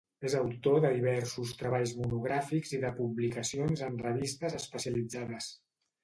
[0.27, 5.51] És autor de diversos treballs monogràfics i de publicacions en revistes especialitzades.